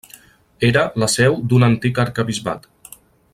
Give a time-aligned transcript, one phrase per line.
[0.69, 2.67] Era la seu d'un antic arquebisbat.